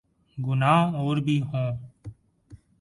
گناہ 0.37 0.93
اور 0.95 1.17
بھی 1.17 1.41
ہوں۔ 1.41 1.69